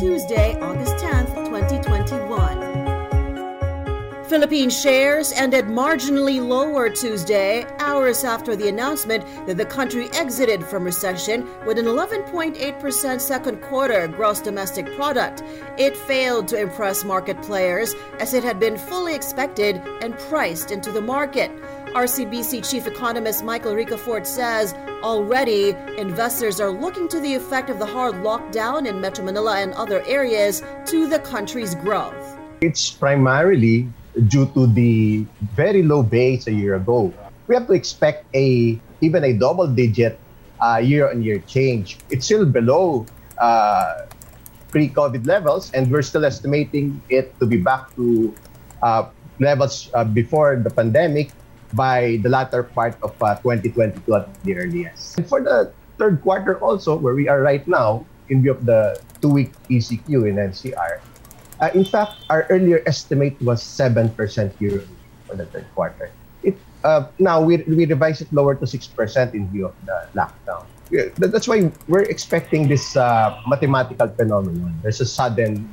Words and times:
Tuesday, 0.00 0.56
August 0.62 0.96
10th, 0.96 1.39
2021. 1.39 1.39
Philippine 4.30 4.70
shares 4.70 5.32
ended 5.32 5.64
marginally 5.64 6.40
lower 6.40 6.88
Tuesday, 6.88 7.66
hours 7.80 8.22
after 8.22 8.54
the 8.54 8.68
announcement 8.68 9.24
that 9.48 9.56
the 9.56 9.64
country 9.64 10.08
exited 10.12 10.64
from 10.64 10.84
recession 10.84 11.48
with 11.66 11.80
an 11.80 11.86
11.8% 11.86 13.20
second 13.20 13.60
quarter 13.60 14.06
gross 14.06 14.40
domestic 14.40 14.86
product. 14.94 15.42
It 15.78 15.96
failed 15.96 16.46
to 16.46 16.60
impress 16.60 17.02
market 17.02 17.42
players 17.42 17.96
as 18.20 18.32
it 18.32 18.44
had 18.44 18.60
been 18.60 18.78
fully 18.78 19.16
expected 19.16 19.82
and 20.00 20.16
priced 20.16 20.70
into 20.70 20.92
the 20.92 21.02
market. 21.02 21.50
RCBC 21.86 22.70
chief 22.70 22.86
economist 22.86 23.42
Michael 23.42 23.74
Ricafort 23.74 24.26
says 24.26 24.74
already 25.02 25.70
investors 25.98 26.60
are 26.60 26.70
looking 26.70 27.08
to 27.08 27.18
the 27.18 27.34
effect 27.34 27.68
of 27.68 27.80
the 27.80 27.86
hard 27.86 28.14
lockdown 28.14 28.86
in 28.86 29.00
Metro 29.00 29.24
Manila 29.24 29.58
and 29.58 29.72
other 29.72 30.04
areas 30.06 30.62
to 30.86 31.08
the 31.08 31.18
country's 31.18 31.74
growth. 31.74 32.38
It's 32.60 32.90
primarily 32.90 33.88
due 34.28 34.46
to 34.54 34.66
the 34.66 35.24
very 35.54 35.82
low 35.82 36.02
base 36.02 36.46
a 36.46 36.52
year 36.52 36.74
ago. 36.74 37.12
We 37.46 37.54
have 37.54 37.66
to 37.66 37.72
expect 37.72 38.26
a 38.34 38.78
even 39.00 39.24
a 39.24 39.32
double 39.32 39.66
digit 39.66 40.18
uh, 40.60 40.76
year-on-year 40.76 41.40
change. 41.46 41.98
It's 42.10 42.26
still 42.26 42.44
below 42.44 43.06
uh, 43.38 44.06
pre-COVID 44.68 45.26
levels, 45.26 45.72
and 45.72 45.90
we're 45.90 46.02
still 46.02 46.24
estimating 46.24 47.00
it 47.08 47.32
to 47.40 47.46
be 47.46 47.56
back 47.56 47.94
to 47.96 48.34
uh, 48.82 49.08
levels 49.40 49.90
before 50.12 50.56
the 50.56 50.70
pandemic 50.70 51.32
by 51.72 52.18
the 52.22 52.28
latter 52.28 52.62
part 52.62 52.96
of 53.02 53.14
uh, 53.22 53.36
2022 53.40 54.14
at 54.14 54.28
the 54.44 54.56
earliest. 54.56 55.18
And 55.18 55.26
for 55.26 55.40
the 55.40 55.72
third 55.98 56.22
quarter 56.22 56.58
also, 56.58 56.96
where 56.96 57.14
we 57.14 57.28
are 57.28 57.40
right 57.40 57.66
now, 57.66 58.04
in 58.28 58.42
view 58.42 58.52
of 58.52 58.66
the 58.66 59.00
two-week 59.20 59.52
ECQ 59.68 60.28
in 60.28 60.36
NCR, 60.36 61.00
uh, 61.60 61.70
in 61.74 61.84
fact, 61.84 62.24
our 62.30 62.46
earlier 62.50 62.82
estimate 62.86 63.40
was 63.42 63.62
7% 63.62 64.16
year 64.60 64.84
for 65.26 65.36
the 65.36 65.46
third 65.46 65.66
quarter. 65.74 66.10
It 66.42 66.56
uh, 66.84 67.08
Now, 67.18 67.40
we, 67.40 67.58
we 67.68 67.86
revised 67.86 68.22
it 68.22 68.32
lower 68.32 68.54
to 68.54 68.64
6% 68.64 69.34
in 69.34 69.48
view 69.50 69.66
of 69.66 69.74
the 69.84 70.08
lockdown. 70.16 70.64
That's 71.18 71.46
why 71.46 71.70
we're 71.86 72.08
expecting 72.08 72.66
this 72.66 72.96
uh, 72.96 73.38
mathematical 73.46 74.08
phenomenon. 74.08 74.74
There's 74.82 75.00
a 75.00 75.06
sudden 75.06 75.70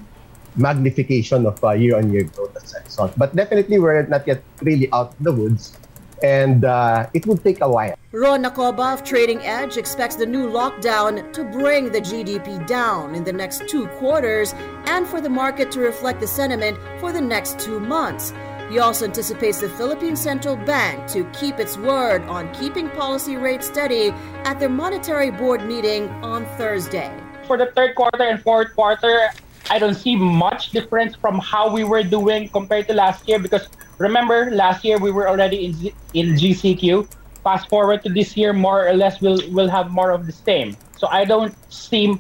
magnification 0.55 1.45
of 1.45 1.63
uh, 1.63 1.71
year-on-year 1.71 2.29
growth 2.35 2.55
as 2.57 2.75
a 2.75 2.83
result. 2.83 3.13
But 3.17 3.35
definitely, 3.35 3.79
we're 3.79 4.05
not 4.05 4.27
yet 4.27 4.43
really 4.61 4.91
out 4.91 5.13
of 5.17 5.23
the 5.23 5.31
woods 5.31 5.73
and 6.23 6.65
uh, 6.65 7.07
it 7.13 7.25
would 7.27 7.43
take 7.43 7.61
a 7.61 7.69
while. 7.69 7.95
Ron 8.11 8.43
Acoba 8.43 8.93
of 8.93 9.03
Trading 9.03 9.39
Edge 9.41 9.77
expects 9.77 10.15
the 10.15 10.25
new 10.25 10.47
lockdown 10.47 11.31
to 11.33 11.43
bring 11.43 11.91
the 11.91 12.01
GDP 12.01 12.65
down 12.65 13.15
in 13.15 13.23
the 13.23 13.33
next 13.33 13.67
two 13.67 13.87
quarters 13.99 14.53
and 14.85 15.07
for 15.07 15.21
the 15.21 15.29
market 15.29 15.71
to 15.71 15.79
reflect 15.79 16.19
the 16.19 16.27
sentiment 16.27 16.77
for 16.99 17.11
the 17.11 17.21
next 17.21 17.59
two 17.59 17.79
months. 17.79 18.33
He 18.69 18.79
also 18.79 19.05
anticipates 19.05 19.61
the 19.61 19.69
Philippine 19.69 20.15
Central 20.15 20.57
Bank 20.57 21.07
to 21.11 21.23
keep 21.31 21.57
its 21.57 21.77
word 21.77 22.21
on 22.23 22.53
keeping 22.53 22.89
policy 22.89 23.37
rates 23.37 23.67
steady 23.67 24.09
at 24.43 24.59
their 24.59 24.69
Monetary 24.69 25.31
Board 25.31 25.65
meeting 25.65 26.09
on 26.23 26.45
Thursday. 26.57 27.11
For 27.45 27.57
the 27.57 27.67
third 27.67 27.95
quarter 27.95 28.23
and 28.23 28.41
fourth 28.41 28.75
quarter, 28.75 29.29
I 29.69 29.79
don't 29.79 29.95
see 29.95 30.15
much 30.15 30.71
difference 30.71 31.15
from 31.15 31.39
how 31.39 31.71
we 31.71 31.83
were 31.83 32.03
doing 32.03 32.49
compared 32.49 32.87
to 32.87 32.93
last 32.93 33.27
year 33.27 33.39
because 33.39 33.67
remember 33.97 34.51
last 34.51 34.83
year 34.85 34.97
we 34.97 35.11
were 35.11 35.27
already 35.27 35.65
in 35.65 35.73
Z- 35.73 35.95
in 36.13 36.35
GCQ. 36.35 37.07
Fast 37.43 37.69
forward 37.69 38.03
to 38.03 38.09
this 38.09 38.35
year, 38.35 38.53
more 38.53 38.87
or 38.87 38.93
less 38.93 39.19
we'll 39.21 39.39
we'll 39.51 39.69
have 39.69 39.91
more 39.91 40.11
of 40.11 40.25
the 40.25 40.31
same. 40.31 40.75
So 40.97 41.07
I 41.07 41.25
don't 41.25 41.55
see 41.71 42.17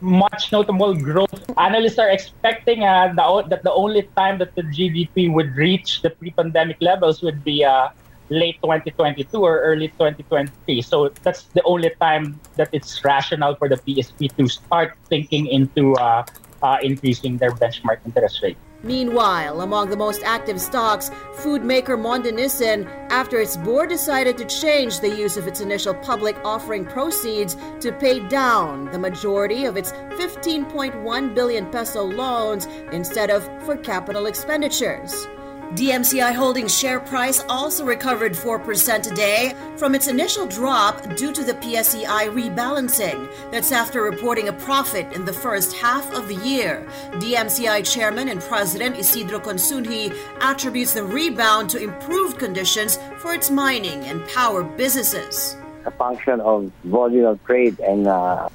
much 0.00 0.52
notable 0.52 0.94
growth. 0.94 1.34
Analysts 1.56 1.98
are 1.98 2.10
expecting 2.10 2.84
uh, 2.84 3.12
the, 3.14 3.48
that 3.50 3.62
the 3.64 3.72
only 3.72 4.08
time 4.16 4.38
that 4.38 4.54
the 4.54 4.62
GDP 4.62 5.32
would 5.32 5.56
reach 5.56 6.02
the 6.02 6.10
pre-pandemic 6.10 6.76
levels 6.80 7.22
would 7.22 7.42
be 7.42 7.64
uh, 7.64 7.88
late 8.30 8.56
2022 8.62 9.26
or 9.38 9.60
early 9.60 9.88
2023. 9.88 10.82
So 10.82 11.10
that's 11.22 11.44
the 11.54 11.62
only 11.64 11.90
time 12.00 12.40
that 12.56 12.68
it's 12.72 13.02
rational 13.04 13.56
for 13.56 13.68
the 13.68 13.76
BSP 13.76 14.36
to 14.36 14.48
start 14.48 14.94
thinking 15.08 15.46
into 15.46 15.94
uh, 15.94 16.24
uh, 16.62 16.78
increasing 16.82 17.36
their 17.36 17.50
benchmark 17.50 17.98
interest 18.04 18.42
rate. 18.42 18.56
Meanwhile, 18.82 19.60
among 19.62 19.90
the 19.90 19.96
most 19.96 20.22
active 20.22 20.60
stocks, 20.60 21.10
food 21.34 21.64
maker 21.64 21.96
Monde 21.96 22.26
Nissin, 22.26 22.86
after 23.10 23.40
its 23.40 23.56
board 23.56 23.88
decided 23.88 24.38
to 24.38 24.44
change 24.44 25.00
the 25.00 25.08
use 25.08 25.36
of 25.36 25.48
its 25.48 25.60
initial 25.60 25.94
public 25.94 26.36
offering 26.44 26.84
proceeds 26.84 27.56
to 27.80 27.90
pay 27.90 28.20
down 28.28 28.90
the 28.92 28.98
majority 28.98 29.64
of 29.64 29.76
its 29.76 29.90
15.1 29.90 31.34
billion 31.34 31.66
peso 31.70 32.04
loans 32.04 32.66
instead 32.92 33.30
of 33.30 33.42
for 33.64 33.76
capital 33.76 34.26
expenditures. 34.26 35.26
DMCI 35.74 36.34
Holdings 36.34 36.74
share 36.74 36.98
price 36.98 37.44
also 37.46 37.84
recovered 37.84 38.32
4% 38.32 39.02
today 39.02 39.54
from 39.76 39.94
its 39.94 40.06
initial 40.06 40.46
drop 40.46 41.14
due 41.14 41.30
to 41.30 41.44
the 41.44 41.52
PSEI 41.52 42.32
rebalancing. 42.32 43.28
That's 43.52 43.70
after 43.70 44.00
reporting 44.00 44.48
a 44.48 44.52
profit 44.54 45.12
in 45.12 45.26
the 45.26 45.32
first 45.32 45.76
half 45.76 46.10
of 46.14 46.26
the 46.26 46.36
year. 46.36 46.88
DMCI 47.16 47.84
Chairman 47.84 48.30
and 48.30 48.40
President 48.40 48.96
Isidro 48.96 49.40
Consunji 49.40 50.16
attributes 50.40 50.94
the 50.94 51.04
rebound 51.04 51.68
to 51.70 51.82
improved 51.82 52.38
conditions 52.38 52.98
for 53.18 53.34
its 53.34 53.50
mining 53.50 54.02
and 54.04 54.26
power 54.28 54.62
businesses. 54.62 55.54
A 55.84 55.90
function 55.90 56.40
of 56.40 56.72
volume 56.84 57.26
of 57.26 57.44
trade 57.44 57.78
and 57.80 58.06
uh, 58.06 58.48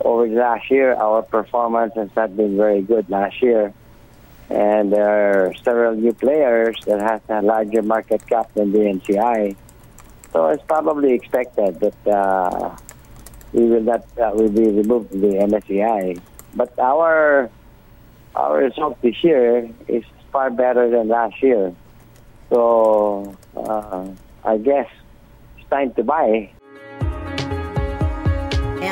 over 0.00 0.28
the 0.28 0.36
last 0.36 0.70
year, 0.70 0.94
our 0.94 1.22
performance 1.22 1.94
has 1.96 2.10
not 2.14 2.36
been 2.36 2.56
very 2.56 2.82
good 2.82 3.10
last 3.10 3.42
year 3.42 3.74
and 4.52 4.92
there 4.92 5.08
are 5.48 5.54
several 5.64 5.94
new 5.96 6.12
players 6.12 6.76
that 6.84 7.00
have 7.00 7.22
a 7.30 7.40
larger 7.40 7.80
market 7.80 8.26
cap 8.26 8.52
than 8.52 8.70
the 8.70 8.78
DMCI. 8.78 9.56
So 10.32 10.48
it's 10.48 10.62
probably 10.64 11.14
expected 11.14 11.80
that 11.80 12.06
uh, 12.06 12.76
we 13.52 13.64
will 13.64 13.82
not 13.82 14.04
uh, 14.20 14.30
will 14.34 14.50
be 14.50 14.68
removed 14.68 15.10
from 15.10 15.20
the 15.22 15.40
MSCI. 15.48 16.20
But 16.54 16.78
our 16.78 17.50
our 18.34 18.56
result 18.58 19.00
this 19.00 19.24
year 19.24 19.70
is 19.88 20.04
far 20.30 20.50
better 20.50 20.90
than 20.90 21.08
last 21.08 21.42
year. 21.42 21.74
So 22.50 23.34
uh, 23.56 24.08
I 24.44 24.58
guess 24.58 24.88
it's 25.56 25.68
time 25.70 25.94
to 25.94 26.04
buy. 26.04 26.52